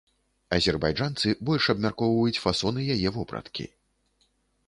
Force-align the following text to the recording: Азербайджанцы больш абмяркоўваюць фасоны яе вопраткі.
Азербайджанцы 0.55 1.33
больш 1.49 1.67
абмяркоўваюць 1.75 2.41
фасоны 2.45 2.81
яе 2.97 3.09
вопраткі. 3.17 3.65